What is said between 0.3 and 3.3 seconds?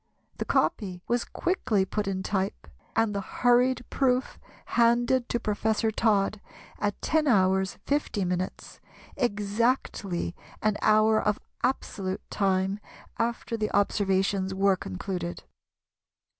The "copy" was quickly put in type, and the